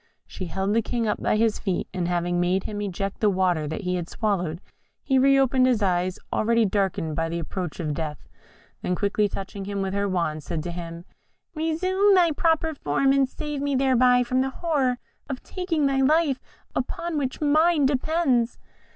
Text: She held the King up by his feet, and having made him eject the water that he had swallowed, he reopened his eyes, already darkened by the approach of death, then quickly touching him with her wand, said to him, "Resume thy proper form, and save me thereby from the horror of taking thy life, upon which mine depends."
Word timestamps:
She 0.25 0.47
held 0.47 0.73
the 0.73 0.81
King 0.81 1.07
up 1.07 1.21
by 1.21 1.35
his 1.37 1.59
feet, 1.59 1.87
and 1.93 2.07
having 2.07 2.39
made 2.39 2.63
him 2.63 2.81
eject 2.81 3.19
the 3.19 3.29
water 3.29 3.67
that 3.67 3.81
he 3.81 3.97
had 3.97 4.09
swallowed, 4.09 4.59
he 5.03 5.19
reopened 5.19 5.67
his 5.67 5.83
eyes, 5.83 6.17
already 6.33 6.65
darkened 6.65 7.15
by 7.15 7.29
the 7.29 7.37
approach 7.37 7.79
of 7.79 7.93
death, 7.93 8.27
then 8.81 8.95
quickly 8.95 9.27
touching 9.29 9.65
him 9.65 9.83
with 9.83 9.93
her 9.93 10.09
wand, 10.09 10.41
said 10.41 10.63
to 10.63 10.71
him, 10.71 11.05
"Resume 11.53 12.15
thy 12.15 12.31
proper 12.31 12.73
form, 12.73 13.11
and 13.11 13.29
save 13.29 13.61
me 13.61 13.75
thereby 13.75 14.23
from 14.23 14.41
the 14.41 14.49
horror 14.49 14.97
of 15.29 15.43
taking 15.43 15.85
thy 15.85 16.01
life, 16.01 16.39
upon 16.75 17.15
which 17.19 17.39
mine 17.39 17.85
depends." 17.85 18.57